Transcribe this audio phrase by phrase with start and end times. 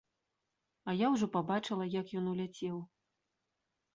[0.89, 2.77] А я ўжо пабачыла, як ён уляцеў.